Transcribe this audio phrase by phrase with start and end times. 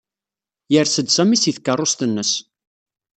[0.73, 2.31] Yers-d Sami seg tkeṛṛust-nnes.